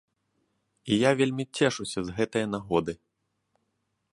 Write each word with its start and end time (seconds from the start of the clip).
І 0.85 0.93
я 0.97 1.11
вельмі 1.19 1.45
цешуся 1.57 1.99
з 2.07 2.15
гэтае 2.21 2.43
нагоды. 2.55 2.93